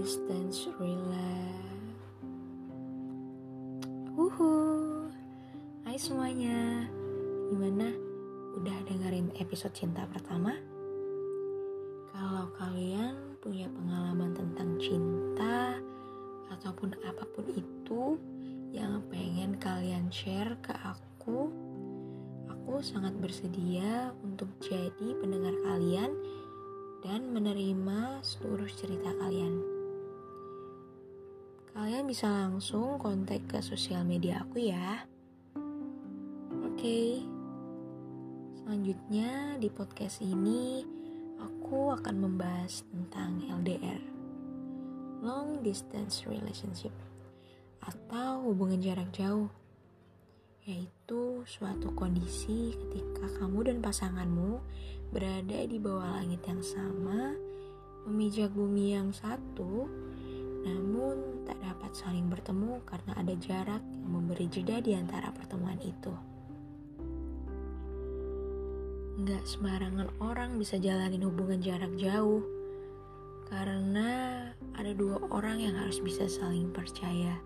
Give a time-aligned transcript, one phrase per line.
[0.00, 1.52] distance relay.
[4.16, 4.48] Uhu.
[5.84, 6.88] Hai semuanya.
[7.52, 7.92] Gimana?
[8.56, 10.56] Udah dengerin episode cinta pertama?
[12.16, 15.76] Kalau kalian punya pengalaman tentang cinta
[16.48, 18.16] ataupun apa pun itu
[18.72, 21.52] yang pengen kalian share ke aku,
[22.48, 26.16] aku sangat bersedia untuk jadi pendengar kalian
[27.04, 29.69] dan menerima seluruh cerita kalian.
[31.70, 35.06] Kalian bisa langsung kontak ke sosial media aku ya.
[36.66, 37.22] Oke.
[38.58, 40.82] Selanjutnya di podcast ini
[41.38, 44.02] aku akan membahas tentang LDR.
[45.22, 46.94] Long distance relationship
[47.80, 49.48] atau hubungan jarak jauh
[50.68, 54.60] yaitu suatu kondisi ketika kamu dan pasanganmu
[55.10, 57.32] berada di bawah langit yang sama,
[58.04, 59.88] memijak bumi yang satu,
[60.62, 66.14] namun tak dapat saling bertemu karena ada jarak yang memberi jeda di antara pertemuan itu.
[69.18, 72.46] Nggak sembarangan orang bisa jalanin hubungan jarak jauh,
[73.50, 74.46] karena
[74.78, 77.42] ada dua orang yang harus bisa saling percaya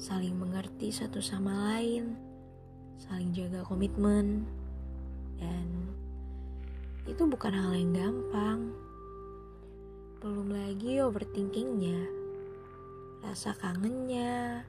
[0.00, 2.16] saling mengerti satu sama lain,
[2.96, 4.48] saling jaga komitmen,
[5.36, 5.68] dan
[7.04, 8.72] itu bukan hal yang gampang.
[10.24, 12.19] Belum lagi overthinkingnya,
[13.20, 14.64] rasa kangennya,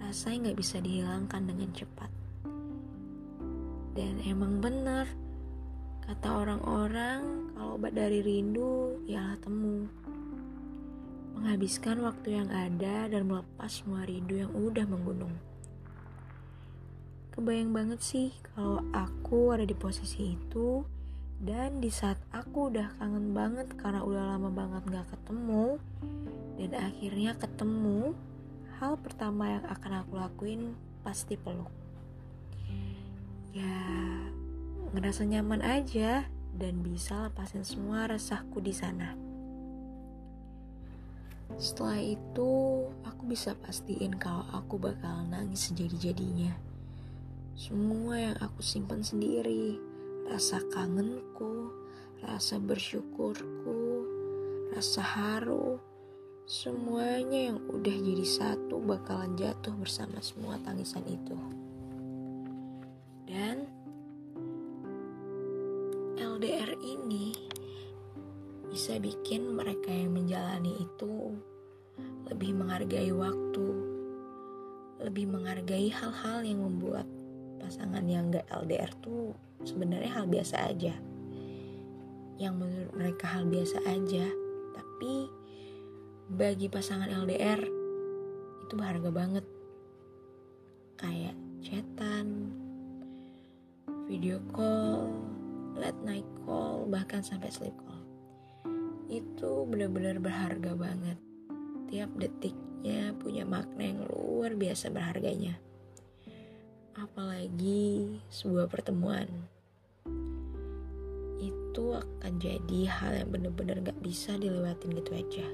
[0.00, 2.10] rasa yang gak bisa dihilangkan dengan cepat.
[3.94, 5.06] Dan emang bener,
[6.04, 9.86] kata orang-orang kalau obat dari rindu ialah temu
[11.34, 15.34] menghabiskan waktu yang ada dan melepas semua rindu yang udah menggunung.
[17.34, 20.86] Kebayang banget sih kalau aku ada di posisi itu
[21.42, 25.80] dan di saat aku udah kangen banget karena udah lama banget gak ketemu
[26.54, 28.14] dan akhirnya ketemu,
[28.78, 31.70] hal pertama yang akan aku lakuin pasti peluk.
[33.54, 33.82] Ya,
[34.94, 39.18] ngerasa nyaman aja dan bisa lepasin semua resahku di sana.
[41.58, 42.50] Setelah itu,
[43.06, 46.54] aku bisa pastiin kalau aku bakal nangis sejadi-jadinya.
[47.54, 49.78] Semua yang aku simpan sendiri,
[50.24, 51.68] rasa kangenku,
[52.24, 53.80] rasa bersyukurku,
[54.72, 55.76] rasa haru,
[56.44, 61.36] semuanya yang udah jadi satu bakalan jatuh bersama semua tangisan itu.
[63.28, 63.68] Dan
[66.20, 67.32] LDR ini
[68.68, 71.36] bisa bikin mereka yang menjalani itu
[72.26, 73.68] lebih menghargai waktu,
[74.98, 77.06] lebih menghargai hal-hal yang membuat
[77.64, 79.32] pasangan yang gak LDR tuh
[79.64, 80.92] sebenarnya hal biasa aja.
[82.36, 84.26] Yang menurut mereka hal biasa aja,
[84.76, 85.14] tapi
[86.28, 87.64] bagi pasangan LDR
[88.68, 89.44] itu berharga banget.
[91.00, 92.52] Kayak chatan,
[94.04, 95.08] video call,
[95.80, 98.04] late night call, bahkan sampai sleep call
[99.14, 101.18] itu benar-benar berharga banget.
[101.92, 105.60] Tiap detiknya punya makna yang luar biasa berharganya.
[106.94, 109.26] Apalagi sebuah pertemuan.
[111.42, 115.46] Itu akan jadi hal yang benar-benar gak bisa dilewatin gitu aja.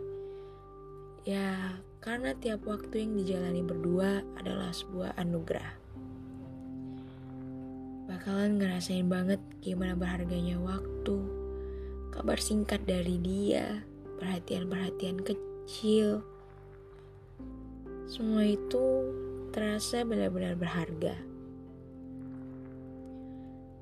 [1.25, 5.81] Ya, karena tiap waktu yang dijalani berdua adalah sebuah anugerah.
[8.05, 11.17] Bakalan ngerasain banget gimana berharganya waktu,
[12.13, 13.81] kabar singkat dari dia,
[14.21, 16.21] perhatian-perhatian kecil.
[18.05, 18.85] Semua itu
[19.57, 21.30] terasa benar-benar berharga.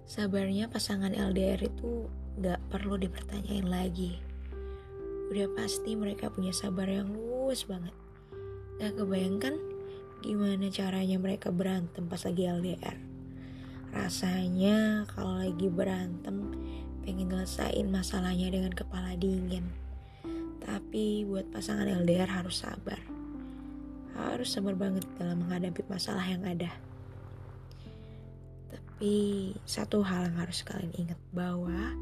[0.08, 2.08] Sabarnya pasangan LDR itu
[2.40, 4.16] gak perlu dipertanyain lagi.
[5.28, 7.92] Udah pasti mereka punya sabar yang luas banget.
[8.80, 9.60] Gak kebayangkan
[10.24, 12.96] gimana caranya mereka berantem pas lagi LDR.
[13.92, 16.56] Rasanya kalau lagi berantem
[17.04, 19.68] pengen ngelesain masalahnya dengan kepala dingin.
[20.64, 22.96] Tapi buat pasangan LDR harus sabar.
[24.16, 26.87] Harus sabar banget dalam menghadapi masalah yang ada.
[28.68, 31.96] Tapi satu hal yang harus kalian ingat bahwa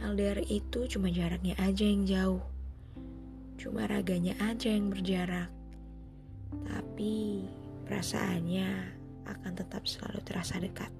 [0.00, 2.44] LDR itu cuma jaraknya aja yang jauh.
[3.56, 5.48] Cuma raganya aja yang berjarak.
[6.68, 7.44] Tapi
[7.88, 8.68] perasaannya
[9.26, 10.92] akan tetap selalu terasa dekat.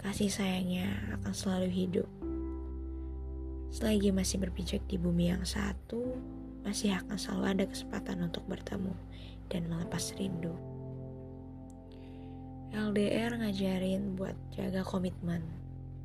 [0.00, 0.88] Kasih sayangnya
[1.20, 2.08] akan selalu hidup.
[3.70, 6.16] Selagi masih berpijak di bumi yang satu,
[6.64, 8.92] masih akan selalu ada kesempatan untuk bertemu
[9.48, 10.54] dan melepas rindu.
[12.70, 15.42] LDR ngajarin buat jaga komitmen,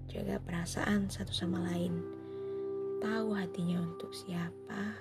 [0.10, 2.02] jaga perasaan satu sama lain,
[3.06, 4.98] tahu hatinya untuk siapa,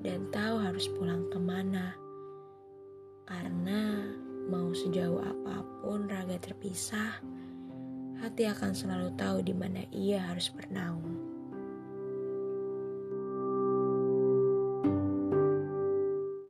[0.00, 1.92] dan tahu harus pulang ke mana.
[3.28, 4.00] Karena
[4.48, 7.20] mau sejauh apa pun raga terpisah,
[8.24, 11.33] hati akan selalu tahu di mana ia harus bernaung.